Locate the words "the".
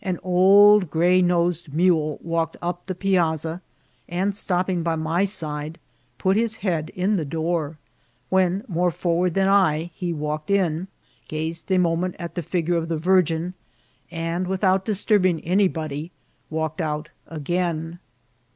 2.86-2.94, 7.16-7.24, 12.36-12.42, 12.88-12.96